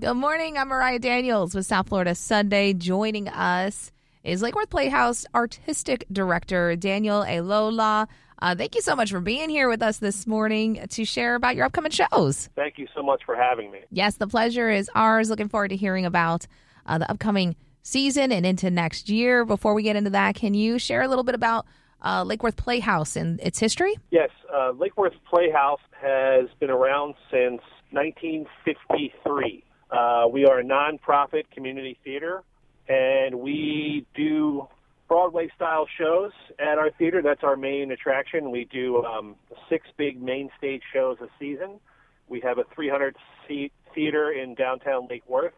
[0.00, 0.56] Good morning.
[0.56, 2.72] I'm Mariah Daniels with South Florida Sunday.
[2.72, 3.90] Joining us
[4.22, 8.06] is Lake Worth Playhouse Artistic Director Daniel Elola.
[8.40, 11.56] Uh, thank you so much for being here with us this morning to share about
[11.56, 12.48] your upcoming shows.
[12.54, 13.80] Thank you so much for having me.
[13.90, 15.30] Yes, the pleasure is ours.
[15.30, 16.46] Looking forward to hearing about
[16.86, 19.44] uh, the upcoming season and into next year.
[19.44, 21.66] Before we get into that, can you share a little bit about
[22.04, 23.96] uh, Lake Worth Playhouse and its history?
[24.12, 29.64] Yes, uh, Lake Worth Playhouse has been around since 1953.
[29.90, 32.42] Uh, we are a nonprofit community theater,
[32.88, 34.68] and we do
[35.08, 37.22] Broadway style shows at our theater.
[37.22, 38.50] That's our main attraction.
[38.50, 39.36] We do um,
[39.70, 41.80] six big main stage shows a season.
[42.28, 43.16] We have a 300
[43.46, 45.54] seat theater in downtown Lake Worth.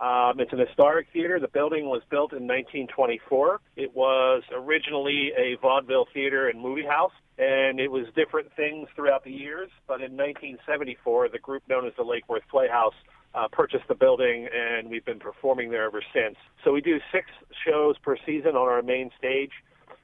[0.00, 1.40] Um, it's an historic theater.
[1.40, 3.60] The building was built in 1924.
[3.76, 9.24] It was originally a vaudeville theater and movie house, and it was different things throughout
[9.24, 9.70] the years.
[9.86, 12.94] But in 1974, the group known as the Lake Worth Playhouse
[13.38, 16.36] uh, purchased the building, and we've been performing there ever since.
[16.64, 17.26] So we do six
[17.66, 19.52] shows per season on our main stage.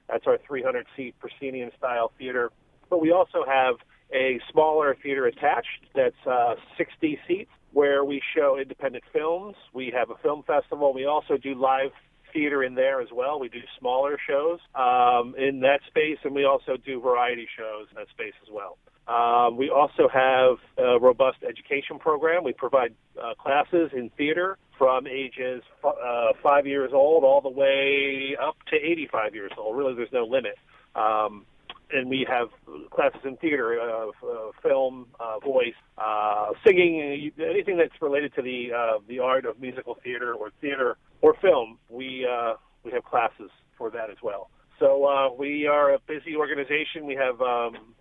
[0.08, 2.50] That's our 300 seat proscenium style theater.
[2.90, 3.76] But we also have
[4.12, 9.56] a smaller theater attached that's uh, 60 seats where we show independent films.
[9.72, 10.92] We have a film festival.
[10.94, 11.90] We also do live
[12.32, 13.40] theater in there as well.
[13.40, 17.96] We do smaller shows um, in that space, and we also do variety shows in
[17.96, 18.76] that space as well.
[19.06, 22.42] Um, we also have a robust education program.
[22.42, 28.36] We provide uh, classes in theater from ages uh, five years old all the way
[28.40, 29.76] up to 85 years old.
[29.76, 30.56] Really, there's no limit.
[30.94, 31.44] Um,
[31.92, 32.48] and we have
[32.90, 38.68] classes in theater, uh, uh, film, uh, voice, uh, singing, anything that's related to the
[38.74, 41.78] uh, the art of musical theater or theater or film.
[41.88, 44.50] We uh, we have classes for that as well.
[44.78, 47.06] So uh, we are a busy organization.
[47.06, 47.94] We have um,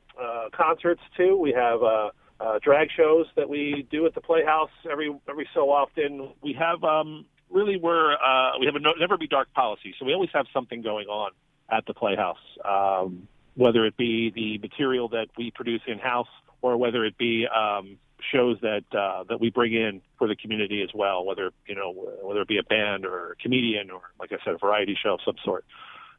[0.44, 1.38] uh, concerts too.
[1.38, 5.70] We have uh, uh, drag shows that we do at the Playhouse every every so
[5.70, 6.34] often.
[6.42, 10.06] We have um, really we're uh, we have a no, never be dark policy, so
[10.06, 11.32] we always have something going on
[11.72, 16.28] at the Playhouse, um, whether it be the material that we produce in house
[16.62, 17.98] or whether it be um,
[18.32, 21.94] shows that uh, that we bring in for the community as well, whether you know
[22.22, 25.16] whether it be a band or a comedian or like I said, a variety show
[25.16, 25.66] of some sort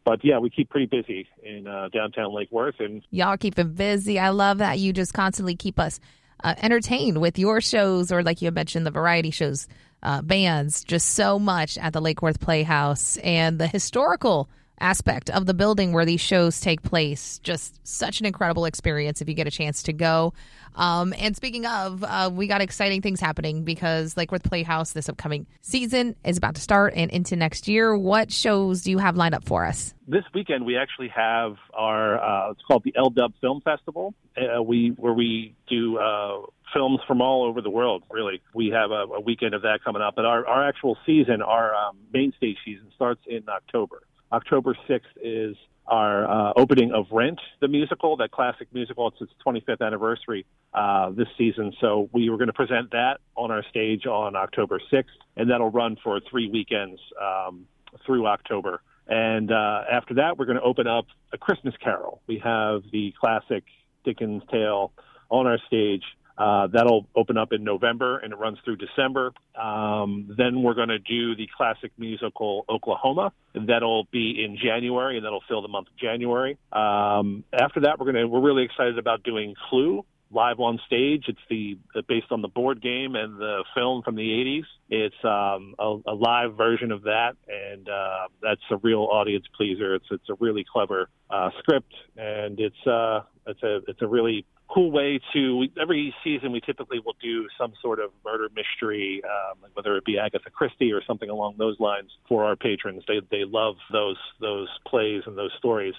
[0.05, 3.75] but yeah, we keep pretty busy in uh, downtown Lake Worth, and y'all keep it
[3.75, 4.19] busy.
[4.19, 6.01] I love that you just constantly keep us
[6.43, 9.67] uh, entertained with your shows, or like you mentioned, the variety shows,
[10.03, 14.49] uh, bands, just so much at the Lake Worth Playhouse and the historical
[14.81, 17.39] aspect of the building where these shows take place.
[17.43, 20.33] Just such an incredible experience if you get a chance to go.
[20.77, 25.09] Um, and speaking of, uh, we got exciting things happening because Lake Worth Playhouse this
[25.09, 27.97] upcoming season is about to start and into next year.
[27.97, 29.95] What shows do you have lined up for us?
[30.09, 34.15] This weekend we actually have our uh, it's called the L Dub Film Festival.
[34.37, 36.43] Uh, we where we do uh,
[36.75, 38.03] films from all over the world.
[38.11, 40.15] Really, we have a, a weekend of that coming up.
[40.17, 44.03] But our, our actual season, our um, season, starts in October.
[44.35, 45.57] October 6th is
[45.87, 49.07] our uh, opening of Rent, the musical, that classic musical.
[49.09, 51.73] It's its 25th anniversary uh, this season.
[51.81, 55.05] So we were going to present that on our stage on October 6th,
[55.37, 57.67] and that'll run for three weekends um,
[58.05, 58.83] through October.
[59.07, 62.21] And uh, after that, we're going to open up A Christmas Carol.
[62.27, 63.63] We have the classic
[64.05, 64.93] Dickens tale
[65.31, 66.03] on our stage
[66.37, 69.33] uh, that'll open up in November and it runs through December.
[69.61, 73.33] Um, then we're going to do the classic musical Oklahoma.
[73.55, 76.59] That'll be in January and that'll fill the month of January.
[76.73, 81.25] Um, after that, we're going to we're really excited about doing Clue live on stage.
[81.29, 81.79] It's the
[82.09, 84.65] based on the board game and the film from the 80s.
[84.91, 89.95] It's um, a, a live version of that, and uh, that's a real audience pleaser.
[89.95, 94.45] It's it's a really clever uh, script, and it's uh, it's a it's a really
[94.73, 99.59] cool way to every season we typically will do some sort of murder mystery um,
[99.75, 103.45] whether it be agatha christie or something along those lines for our patrons they they
[103.45, 105.95] love those those plays and those stories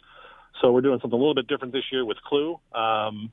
[0.62, 3.32] so we're doing something a little bit different this year with clue um,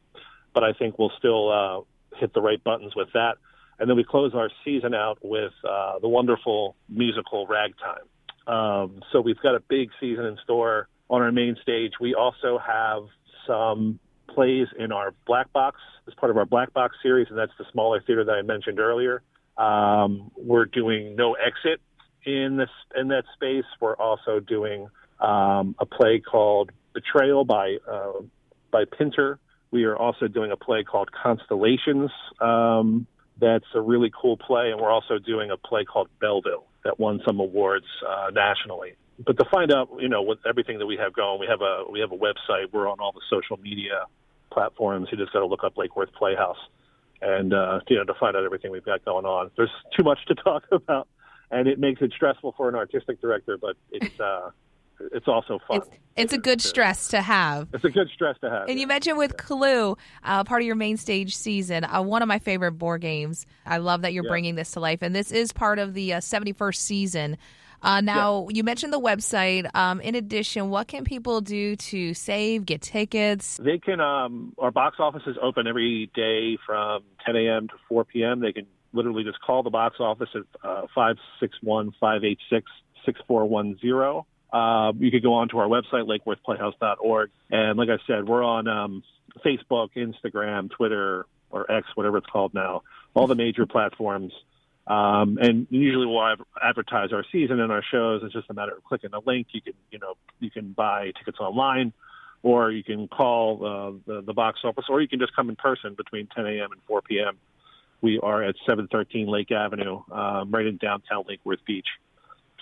[0.54, 1.80] but i think we'll still uh,
[2.18, 3.34] hit the right buttons with that
[3.78, 8.06] and then we close our season out with uh, the wonderful musical ragtime
[8.46, 12.58] um, so we've got a big season in store on our main stage we also
[12.58, 13.02] have
[13.46, 13.98] some
[14.34, 15.78] plays in our black box
[16.08, 18.80] as part of our black box series, and that's the smaller theater that I mentioned
[18.80, 19.22] earlier.
[19.56, 21.80] Um, we're doing no exit
[22.24, 23.64] in this in that space.
[23.80, 24.88] We're also doing
[25.20, 28.22] um, a play called Betrayal by uh,
[28.70, 29.38] by Pinter.
[29.72, 32.10] We are also doing a play called Constellations.
[32.40, 33.06] Um,
[33.40, 37.20] that's a really cool play, and we're also doing a play called Belleville that won
[37.26, 41.12] some awards uh, nationally but to find out, you know, with everything that we have
[41.12, 42.72] going, we have a we have a website.
[42.72, 44.06] We're on all the social media
[44.50, 45.08] platforms.
[45.10, 46.58] You just got to look up Lake Worth Playhouse,
[47.20, 49.50] and uh, you know to find out everything we've got going on.
[49.56, 51.08] There's too much to talk about,
[51.50, 54.18] and it makes it stressful for an artistic director, but it's.
[54.18, 54.50] Uh,
[55.12, 55.78] it's also fun.
[55.78, 57.68] It's, it's a good stress to have.
[57.72, 58.68] It's a good stress to have.
[58.68, 62.28] And you mentioned with Clue, uh, part of your main stage season, uh, one of
[62.28, 63.46] my favorite board games.
[63.66, 64.30] I love that you're Yeah.
[64.30, 67.36] bringing this to life, and this is part of the uh, 71st season.
[67.84, 69.68] Uh, now, you mentioned the website.
[69.74, 73.58] Um, in addition, what can people do to save, get tickets?
[73.60, 74.00] They can.
[74.00, 77.66] Um, our box office is open every day from 10 a.m.
[77.66, 78.38] to 4 p.m.
[78.38, 80.82] They can literally just call the box office at uh,
[83.06, 84.24] 561-586-6410.
[84.52, 87.30] Uh, you could go onto our website, lakeworthplayhouse.org.
[87.50, 89.02] And like I said, we're on um,
[89.44, 92.82] Facebook, Instagram, Twitter, or X, whatever it's called now,
[93.14, 94.32] all the major platforms.
[94.86, 98.22] Um, and usually we'll ad- advertise our season and our shows.
[98.24, 99.48] It's just a matter of clicking a link.
[99.52, 101.92] You can, you know, you can buy tickets online
[102.42, 105.56] or you can call uh, the, the box office, or you can just come in
[105.56, 106.72] person between 10 a.m.
[106.72, 107.38] and 4 p.m.
[108.00, 111.86] We are at 713 Lake Avenue, um, right in downtown Lake Worth Beach.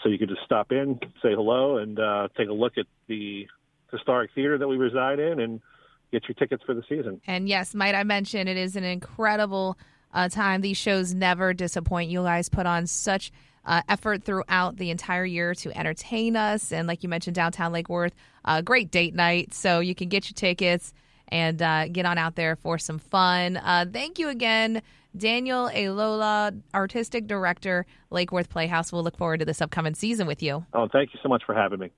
[0.02, 3.46] So you can just stop in, say hello, and uh, take a look at the
[3.90, 5.60] historic theater that we reside in, and
[6.10, 7.20] get your tickets for the season.
[7.26, 9.78] And yes, might I mention, it is an incredible
[10.12, 10.60] uh, time.
[10.60, 12.10] These shows never disappoint.
[12.10, 13.30] You guys put on such
[13.64, 16.72] uh, effort throughout the entire year to entertain us.
[16.72, 18.14] And like you mentioned, downtown Lake Worth,
[18.44, 19.54] uh, great date night.
[19.54, 20.92] So you can get your tickets
[21.30, 23.56] and uh, get on out there for some fun.
[23.56, 24.82] Uh, thank you again,
[25.16, 28.92] Daniel Alola, Artistic Director, Lake Worth Playhouse.
[28.92, 30.64] We'll look forward to this upcoming season with you.
[30.74, 31.88] Oh, thank you so much for having me.